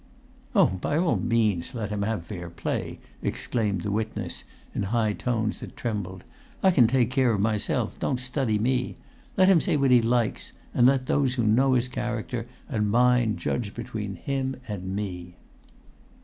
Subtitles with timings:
[0.55, 4.43] "Oh, by all means let him have fair play!" exclaimed the witness,
[4.73, 6.23] in high tones that trembled.
[6.63, 8.95] "I can take care of myself; don't study me.
[9.37, 13.37] Let him say what he likes, and let those who know his character and mine
[13.37, 15.35] judge between him and me."